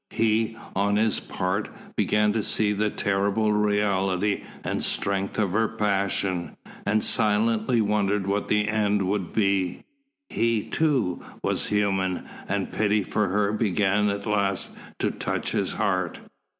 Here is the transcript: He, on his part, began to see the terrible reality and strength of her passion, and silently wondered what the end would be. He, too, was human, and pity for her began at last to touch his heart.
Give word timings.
He, 0.09 0.57
on 0.75 0.95
his 0.95 1.19
part, 1.19 1.69
began 1.95 2.33
to 2.33 2.41
see 2.41 2.73
the 2.73 2.89
terrible 2.89 3.53
reality 3.53 4.41
and 4.63 4.81
strength 4.81 5.37
of 5.37 5.51
her 5.51 5.67
passion, 5.67 6.57
and 6.87 7.03
silently 7.03 7.81
wondered 7.81 8.25
what 8.25 8.47
the 8.47 8.67
end 8.67 9.03
would 9.07 9.31
be. 9.31 9.83
He, 10.31 10.63
too, 10.63 11.21
was 11.43 11.67
human, 11.67 12.27
and 12.47 12.71
pity 12.71 13.03
for 13.03 13.27
her 13.27 13.51
began 13.53 14.09
at 14.09 14.25
last 14.25 14.71
to 14.97 15.11
touch 15.11 15.51
his 15.51 15.73
heart. 15.73 16.19